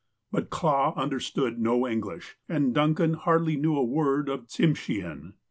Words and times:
But 0.31 0.49
Clah 0.49 0.93
understood 0.95 1.59
no 1.59 1.87
English, 1.87 2.35
and 2.49 2.73
Duncan 2.73 3.13
hardly 3.13 3.55
knew 3.55 3.75
a 3.77 3.83
word 3.85 4.29
of 4.29 4.47
Tsimshean. 4.47 5.33